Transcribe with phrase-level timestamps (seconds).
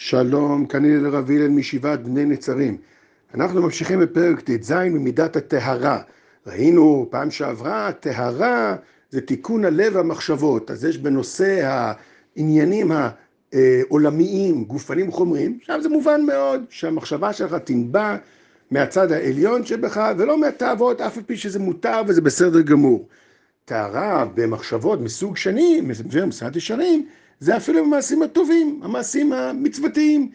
[0.00, 2.76] שלום, כאן הלל רב הלל מישיבת בני נצרים.
[3.34, 6.00] אנחנו ממשיכים בפרק ט"ז ממידת הטהרה.
[6.46, 8.76] ראינו פעם שעברה, טהרה
[9.10, 10.70] זה תיקון הלב והמחשבות.
[10.70, 11.86] אז יש בנושא
[12.36, 12.92] העניינים
[13.52, 18.16] העולמיים, גופנים חומרים, עכשיו זה מובן מאוד שהמחשבה שלך תנבע
[18.70, 23.08] מהצד העליון שבך ולא מהתאוות, אף על פי שזה מותר וזה בסדר גמור.
[23.64, 25.82] טהרה במחשבות מסוג שני,
[26.26, 27.06] מסעד ישרים,
[27.40, 30.30] זה אפילו המעשים הטובים, המעשים המצוותיים.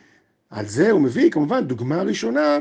[0.50, 2.58] על זה הוא מביא כמובן דוגמה ראשונה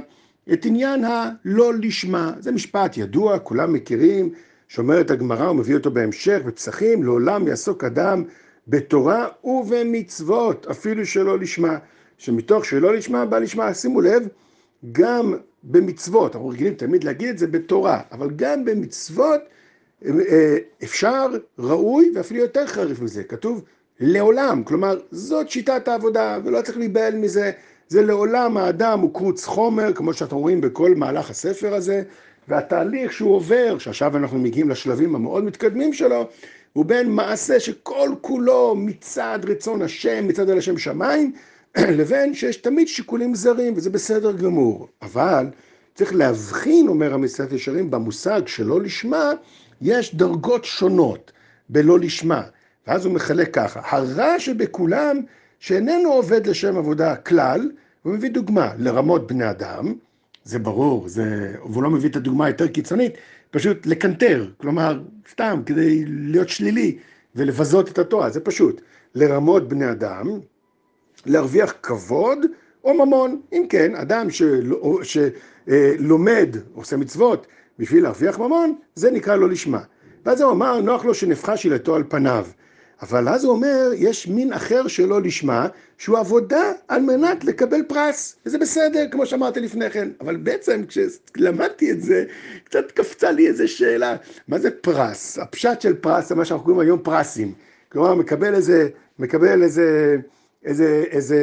[0.52, 2.32] את עניין הלא לשמה.
[2.38, 4.32] זה משפט ידוע, כולם מכירים,
[4.68, 8.24] שאומרת הגמרא, הוא מביא אותו בהמשך, בפסחים, לעולם יעסוק אדם
[8.68, 11.78] בתורה ובמצוות, אפילו שלא לשמה.
[12.18, 14.28] שמתוך שלא לשמה בא לשמה, שימו לב,
[14.92, 19.40] גם במצוות, אנחנו רגילים תמיד להגיד את זה בתורה, אבל גם במצוות
[20.06, 21.26] אה, אפשר,
[21.58, 23.64] ראוי ואפילו יותר חריף מזה, כתוב
[24.04, 27.50] לעולם, כלומר זאת שיטת העבודה ולא צריך להיבהל מזה,
[27.88, 32.02] זה לעולם האדם הוא קרוץ חומר, כמו שאתם רואים בכל מהלך הספר הזה,
[32.48, 36.28] והתהליך שהוא עובר, שעכשיו אנחנו מגיעים לשלבים המאוד מתקדמים שלו,
[36.72, 41.32] הוא בין מעשה שכל כולו מצד רצון השם, מצד על השם שמיים,
[41.98, 44.88] לבין שיש תמיד שיקולים זרים, וזה בסדר גמור.
[45.02, 45.46] אבל
[45.94, 49.30] צריך להבחין, אומר המסעת ישרים, במושג שלא לשמה,
[49.80, 51.32] יש דרגות שונות
[51.68, 52.42] בלא לשמה.
[52.86, 55.20] ואז הוא מחלק ככה, הרע שבכולם
[55.58, 57.70] שאיננו עובד לשם עבודה כלל,
[58.02, 59.94] הוא מביא דוגמה לרמות בני אדם,
[60.44, 63.12] זה ברור, זה, והוא לא מביא את הדוגמה היותר קיצונית,
[63.50, 66.98] פשוט לקנטר, כלומר, סתם, כדי להיות שלילי
[67.36, 68.80] ולבזות את התואר, זה פשוט.
[69.14, 70.26] לרמות בני אדם,
[71.26, 72.38] להרוויח כבוד
[72.84, 73.40] או ממון.
[73.52, 74.26] אם כן, אדם
[75.02, 77.46] שלומד, עושה מצוות,
[77.78, 79.80] בשביל להרוויח ממון, זה נקרא לא לשמה.
[80.26, 82.46] ואז הוא אמר, נוח לו שנפחה שילתו על פניו.
[83.02, 88.36] אבל אז הוא אומר, יש מין אחר שלא לשמה, שהוא עבודה על מנת לקבל פרס,
[88.46, 90.08] וזה בסדר, כמו שאמרתי לפני כן.
[90.20, 92.24] אבל בעצם, כשלמדתי את זה,
[92.64, 94.16] קצת קפצה לי איזו שאלה,
[94.48, 95.38] מה זה פרס?
[95.38, 97.54] הפשט של פרס זה מה שאנחנו קוראים היום פרסים.
[97.92, 100.16] כלומר, מקבל איזה, מקבל איזה,
[100.64, 101.38] איזה, איזה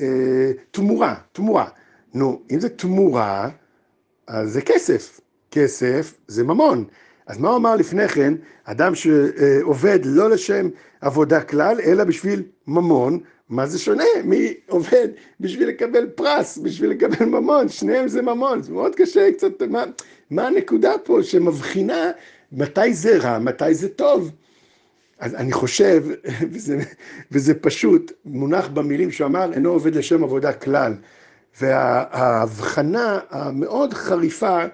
[0.00, 1.68] אה, תמורה, תמורה.
[2.14, 3.48] נו, אם זה תמורה,
[4.26, 5.20] אז זה כסף.
[5.50, 6.84] כסף זה ממון.
[7.28, 8.34] אז מה הוא אמר לפני כן?
[8.64, 10.68] אדם שעובד לא לשם
[11.00, 13.18] עבודה כלל, אלא בשביל ממון,
[13.48, 14.04] מה זה שונה?
[14.24, 15.08] מי עובד
[15.40, 17.68] בשביל לקבל פרס, בשביל לקבל ממון?
[17.68, 19.84] שניהם זה ממון, זה מאוד קשה קצת, מה,
[20.30, 22.10] מה הנקודה פה שמבחינה
[22.52, 24.30] מתי זה רע, מתי זה טוב?
[25.18, 26.04] אז אני חושב,
[26.52, 26.78] וזה,
[27.32, 30.94] וזה פשוט, מונח במילים שהוא אמר, אינו עובד לשם עבודה כלל.
[31.60, 34.64] וההבחנה המאוד חריפה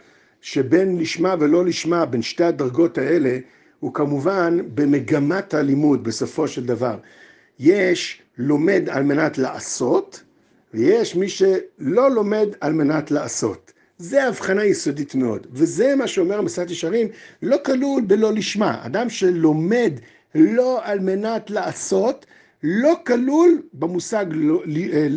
[0.44, 3.38] שבין לשמה ולא לשמה, בין שתי הדרגות האלה,
[3.80, 6.98] הוא כמובן במגמת הלימוד בסופו של דבר.
[7.58, 10.22] יש לומד על מנת לעשות,
[10.74, 13.72] ויש מי שלא לומד על מנת לעשות.
[13.98, 17.08] זה הבחנה יסודית מאוד, וזה מה שאומר המסעת ישרים,
[17.42, 18.86] לא כלול בלא לשמה.
[18.86, 19.92] אדם שלומד
[20.34, 22.26] לא על מנת לעשות,
[22.62, 24.62] לא כלול במושג לא,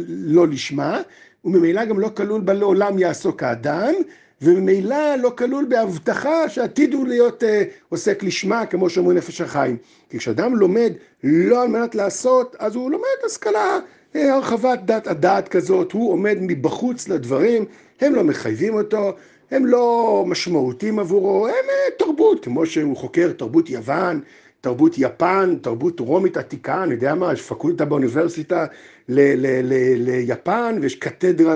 [0.07, 1.01] לא לשמה,
[1.45, 3.93] וממילא גם לא כלול בלעולם יעסוק האדם,
[4.41, 9.77] וממילא לא כלול בהבטחה שעתיד הוא להיות אה, עוסק לשמה, כמו שאומרים נפש החיים.
[10.09, 10.93] כי כשאדם לומד
[11.23, 13.79] לא על מנת לעשות, אז הוא לומד השכלה,
[14.15, 17.65] אה, הרחבת דת הדעת כזאת, הוא עומד מבחוץ לדברים,
[18.01, 19.13] הם לא מחייבים אותו,
[19.51, 24.21] הם לא משמעותיים עבורו, הם אה, תרבות, כמו שהוא חוקר תרבות יוון,
[24.61, 28.65] תרבות יפן, תרבות רומית עתיקה, אני יודע מה, יש פקולטה באוניברסיטה
[29.09, 31.55] ליפן, ויש קתדרה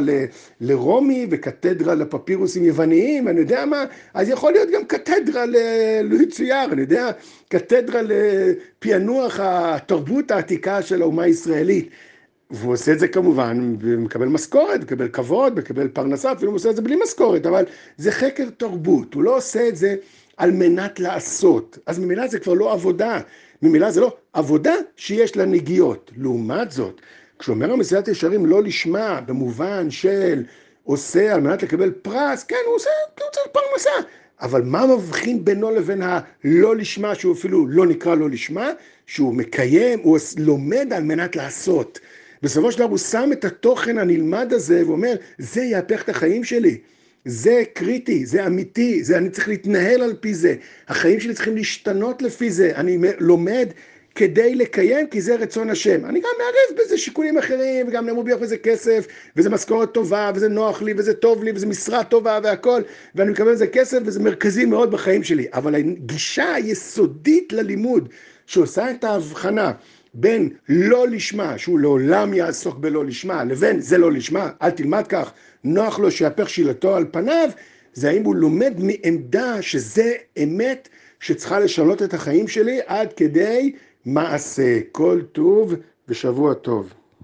[0.62, 6.82] לרומי, וקתדרה לפפירוסים יווניים, אני יודע מה, אז יכול להיות גם קתדרה ללואי צייר, אני
[6.82, 7.12] יודע,
[7.50, 11.90] קתדרה לפענוח התרבות העתיקה של האומה הישראלית.
[12.52, 16.76] והוא עושה את זה כמובן, ומקבל משכורת, מקבל כבוד, מקבל פרנסה, אפילו הוא עושה את
[16.76, 17.66] זה בלי משכורת, אבל
[17.98, 19.96] זה חקר תרבות, הוא לא עושה את זה
[20.38, 21.78] על מנת לעשות.
[21.86, 23.20] אז ממילא זה כבר לא עבודה,
[23.62, 26.12] ממילא זה לא עבודה שיש לה נגיעות.
[26.18, 27.02] לעומת זאת,
[27.40, 30.44] כשאומר המסילת ישרים לא לשמה במובן של
[30.84, 32.90] עושה על מנת לקבל פרס, כן, הוא עושה,
[33.20, 34.10] הוא צריך פרנסה.
[34.42, 38.70] אבל מה מבחין בינו לבין הלא לשמה, שהוא אפילו לא נקרא לא לשמה,
[39.06, 42.00] שהוא מקיים, הוא לומד על מנת לעשות.
[42.44, 46.78] בסופו של דבר הוא שם את התוכן הנלמד הזה ואומר, זה יהפך את החיים שלי.
[47.26, 50.56] זה קריטי, זה אמיתי, זה אני צריך להתנהל על פי זה.
[50.88, 52.72] החיים שלי צריכים להשתנות לפי זה.
[52.76, 53.70] אני לומד
[54.16, 56.06] כדי לקיים, כי זה רצון השם.
[56.06, 60.48] אני גם מערב בזה שיקולים אחרים, וגם אני מרוויח בזה כסף, וזה משכורת טובה, וזה
[60.48, 62.82] נוח לי, וזה טוב לי, וזה משרה טובה והכל,
[63.16, 65.46] ואני מקבל בזה כסף, וזה מרכזי מאוד בחיים שלי.
[65.54, 68.10] אבל הגישה היסודית ללימוד,
[68.46, 69.72] שעושה את ההבחנה
[70.14, 75.34] בין לא לשמה, שהוא לעולם יעסוק בלא לשמה, לבין זה לא לשמה, אל תלמד כך,
[75.64, 77.50] נוח לו שיהפך שילתו על פניו,
[77.94, 83.72] זה האם הוא לומד מעמדה שזה אמת שצריכה לשנות את החיים שלי עד כדי
[84.06, 84.80] מעשה.
[84.92, 85.74] כל טוב
[86.08, 86.94] ושבוע טוב.